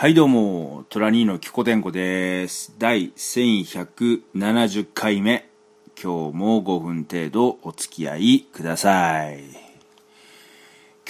[0.00, 2.72] はいどうも、トラニーのキコテンコです。
[2.78, 5.50] 第1170回目。
[6.00, 9.42] 今日も5分程度お付き合いください。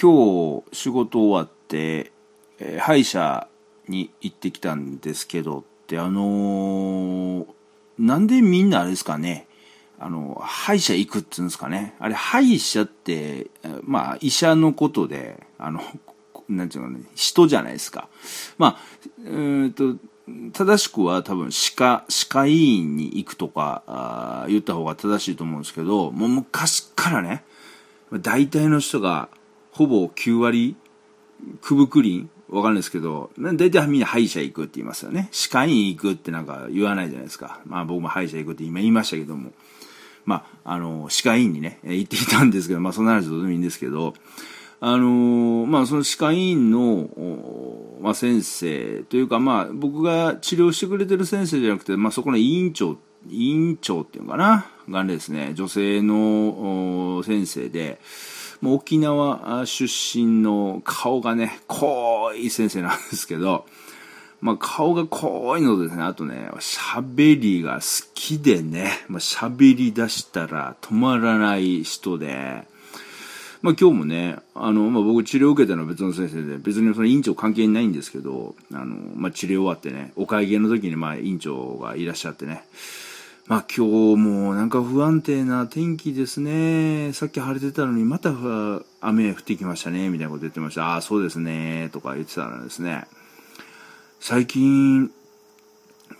[0.01, 2.11] 今日仕事終わって、
[2.57, 3.47] えー歯医者
[3.87, 7.45] に行ってきたんですけどって、あのー
[7.99, 9.45] なんでみんなあれですかね、
[9.99, 11.93] あの、歯医者行くっつうんですかね。
[11.99, 13.51] あれ、歯医者って、
[13.83, 15.79] まあ、医者のことで、あの、
[16.49, 18.09] なんていうのね、人じゃないですか。
[18.57, 18.77] まあ、
[19.23, 19.95] うーんと、
[20.53, 27.43] 正しくは多分歯科、歯科医院に行くとかあ言った方が正しいと思うんですけど、もう昔からね、
[28.11, 29.29] 大体の人が
[29.71, 30.75] ほぼ9割、
[31.61, 35.29] くぶくりんわかんないですけど、大体みんな歯医者行くって言いますよね。
[35.31, 37.61] 歯科医院行くってなんか言わないじゃないですか。
[37.65, 39.51] まあ僕も歯医者行くって今言いましたけども。
[40.25, 44.13] まあ、あの、歯科医院にね、行ってきたんですけど、まあそんな話どうでもいいんですけど、
[44.81, 47.09] あのーまあその歯科医院の、
[48.01, 54.65] まあ先生というかまあ僕が治療してくれてる先生じゃなくて、まあそこの委員長、委員長っていうのかな？
[54.89, 57.99] がですね、女性の先生で、
[58.61, 63.65] もう沖縄出身の顔がね、濃い先生なんですけど、
[64.41, 72.65] まあ顔が濃いのですね、あとね、喋りが好きでね、まあ喋り出したら止まらない人で、
[73.61, 82.63] まあ今日もね、あの、まあ僕治療を受けたのは別の先生で、別にその院長関係ないんですけど、あの、まあ治療終わってね、お会計の時にまあ院長がいらっしゃってね、
[83.47, 87.11] まあ今日もなんか不安定な天気ですね。
[87.13, 88.31] さっき晴れてたのにまた
[89.01, 90.93] 雨降ってきましたね、みたいなこと言ってました。
[90.93, 93.07] ああ、そうですね、とか言ってたらですね、
[94.21, 95.11] 最近、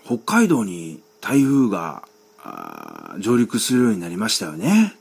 [0.04, 2.02] 北海道に台風が
[3.18, 4.94] 上陸するようになりましたよね。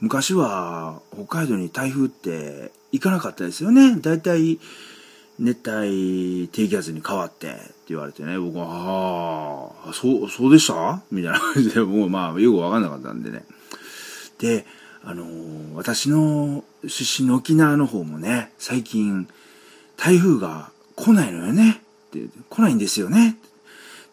[0.00, 3.96] 昔は北海道に台風って行かなかったですよね。
[4.00, 4.58] だいたい
[5.38, 8.64] 熱帯低気圧に変わってって言われてね、僕は、
[9.84, 11.02] ああ、そう、そうでした？
[11.10, 13.44] みたいな感じで、もうまあよくわかんなかったんでね。
[14.38, 14.66] で、
[15.04, 19.28] あのー私の出身の沖縄の方もね、最近
[19.98, 21.82] 台風が来ないのよね。
[22.08, 23.36] って来ないんですよね。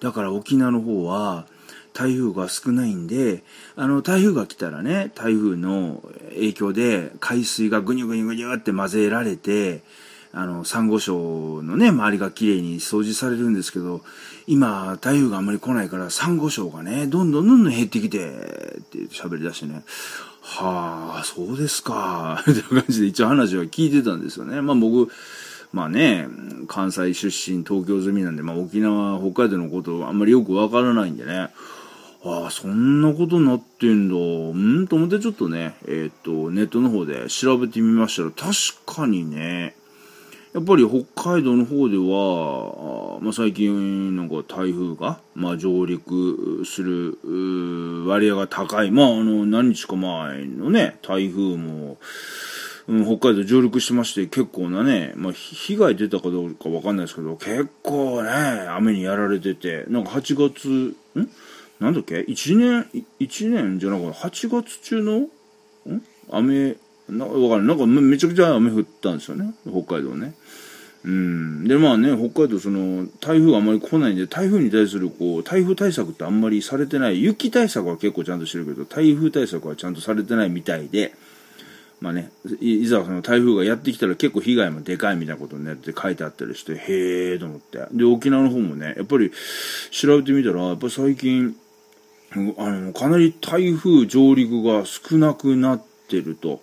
[0.01, 1.47] だから沖縄の方は
[1.93, 3.43] 台風が少ないんで、
[3.75, 9.81] あの台風が来たらね、台風の影響で海水がぐにゅぐにゅぐにゅって混ぜられて、
[10.35, 14.01] あの、サンゴ礁のね、周りが綺麗に掃除されるんですけど、
[14.47, 18.29] 今、台風があんまり来ないから、サンゴ礁がね、どんどんどんどん減ってきて、
[18.79, 19.83] って喋り出してね、
[20.41, 24.59] はあ、そうですか、みたいな感じで一応話は聞いてたんですよね。
[24.61, 25.11] まあ僕、
[25.71, 26.27] まあね、
[26.67, 31.49] 関西出身、東京済みなんで、まあ沖縄、北海道のことあんまりよくわからないんでね、
[32.25, 34.15] ああ、そんなことになってんだ。
[34.15, 34.19] う
[34.55, 34.87] ん？
[34.87, 38.53] と思ってちょっとね、えーっと、ネットの方で調べてみましたら、確
[38.85, 39.75] かにね、
[40.53, 47.17] やっぱり北海道の方では、まあ、最近なんか台風が、まあ、上陸する
[48.07, 48.91] 割合が高い。
[48.91, 51.97] まあ、あの、何日か前のね、台風も、
[52.87, 58.29] うん、北海道上陸してまして、結構なね、まあ、被害出たかどうかわかんないですけど、結構ね、
[58.69, 60.69] 雨にやられてて、なんか8月、
[61.19, 61.29] ん？
[61.83, 62.87] なんだっけ ?1 年、
[63.19, 65.29] 1年じゃなくて、8月中の、ん？
[66.31, 66.77] 雨、
[67.09, 67.77] なわかんない。
[67.77, 69.53] なんかめちゃくちゃ雨降ったんですよね。
[69.65, 70.33] 北海道ね。
[71.03, 71.67] うん。
[71.67, 77.21] で、まあね、北海道その、台風あんまり来ないんで、台風に対するこう、台風対策ってあんまりされてない。
[77.21, 81.13] 雪対策は結構ちゃんとしてるけど、台風対策はちゃんとされてないみたいで、
[81.99, 87.85] まあね、いざその台風がやってきたら結構被害もでかいみたいなことになって書いてあったりして、へえーと思って。
[87.91, 89.31] で、沖縄の方もね、やっぱり
[89.91, 91.55] 調べてみたら、やっぱ最近、
[92.57, 96.61] あの、かなり台風上陸が少なくなってると。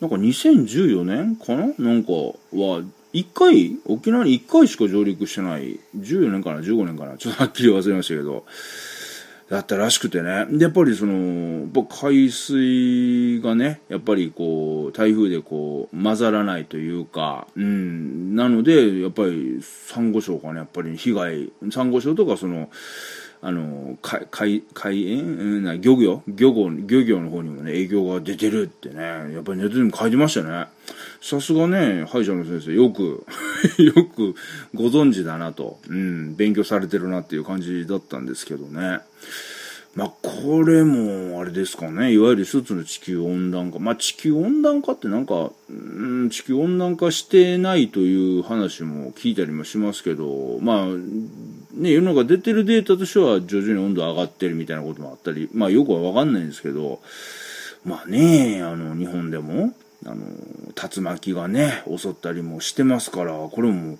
[0.00, 1.66] なんか2014年かな？
[1.78, 5.80] なんかは、1回、沖縄に1回しか上陸してない。
[5.96, 7.16] 14年かな ?15 年かな？
[7.16, 8.44] ちょっとはっきり忘れましたけど。
[9.50, 10.46] だったらしくてね。
[10.50, 22.68] で、やっぱりその、やっぱ海水がね、やっぱりこう、台風でこう、混ざらないというか、うん、なので、やっぱり、サンゴ礁がね、やっぱり被害、サンゴ礁とかその、
[23.40, 25.24] あの、海、海、海縁う
[25.60, 26.22] んな漁業？
[26.26, 29.02] 漁業、漁業の方にもね、影響が出てるってね、
[29.32, 30.66] やっぱりネットでも書いてましたね。
[31.20, 33.24] さすがね、歯医者の先生、よく、
[33.78, 34.34] よく
[34.74, 39.00] ご存知だなと、うん、勉強されてるなっていう感じだったんですけどね。
[39.98, 43.80] まあ、これも、あれですかね、いわゆる一つの地球温暖化。
[43.80, 50.86] まあ、地球温暖化ってなんか、うん、地球温暖化してないという話も聞いたりもしますけど、まあ、
[51.74, 57.00] ね、世の中出てるデータとしては徐々に温度上がってるみたいなこともあったり、まあ、よくはわかんないんですけど、
[57.84, 59.72] まあね、あの、日本でも、
[60.06, 60.18] あの、
[60.94, 63.98] 竜巻がね、襲ったりもしてますから、これも、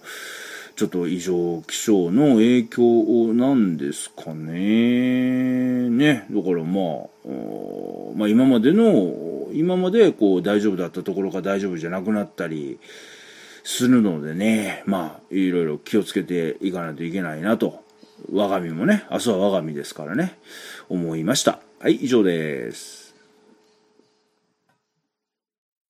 [0.78, 5.90] ちょっと異常気象の影響なんですかね。
[5.90, 6.24] ね。
[6.30, 7.34] だからまあ、
[8.14, 12.78] まあ今までの、今までこう大丈夫だったところが大丈夫じゃなくなったり
[13.64, 17.82] するのでね、まあいろいろ気をつけていかないといけないなと。
[18.32, 20.38] 我が身もね、明日は我が身ですからね、
[20.88, 21.58] 思いました。
[21.80, 23.07] はい、以上です。